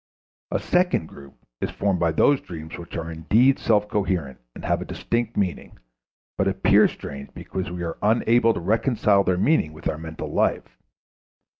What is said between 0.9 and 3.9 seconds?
group is formed by those dreams which are indeed self